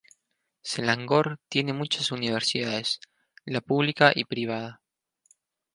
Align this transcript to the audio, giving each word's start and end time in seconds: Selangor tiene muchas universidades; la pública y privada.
Selangor 0.63 1.37
tiene 1.47 1.73
muchas 1.73 2.11
universidades; 2.11 2.99
la 3.45 3.61
pública 3.61 4.11
y 4.15 4.25
privada. 4.25 4.81